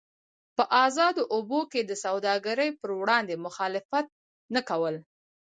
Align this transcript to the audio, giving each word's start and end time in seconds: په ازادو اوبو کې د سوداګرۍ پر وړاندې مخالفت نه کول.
په 0.55 0.63
ازادو 0.85 1.23
اوبو 1.35 1.59
کې 1.71 1.81
د 1.83 1.91
سوداګرۍ 2.05 2.69
پر 2.79 2.89
وړاندې 3.01 3.35
مخالفت 3.45 4.05
نه 4.55 4.61
کول. 4.69 4.95